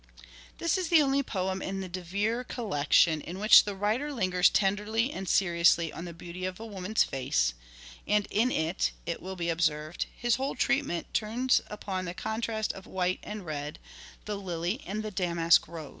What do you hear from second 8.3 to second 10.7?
in it, it will be ob served, his whole